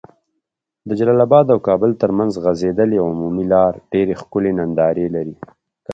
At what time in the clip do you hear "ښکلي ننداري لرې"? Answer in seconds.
4.21-5.35